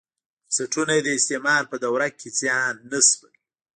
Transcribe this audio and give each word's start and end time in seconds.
بنسټونه 0.47 0.91
یې 0.97 1.01
د 1.05 1.09
استعمار 1.17 1.63
په 1.71 1.75
دوره 1.83 2.07
کې 2.19 2.27
زیان 2.39 2.75
نه 2.91 2.99
شول. 3.09 3.33